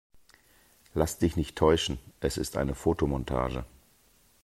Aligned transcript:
Lass 0.95 1.19
dich 1.19 1.35
nicht 1.35 1.55
täuschen, 1.55 1.99
es 2.21 2.37
ist 2.37 2.57
eine 2.57 2.73
Fotomontage. 2.73 3.65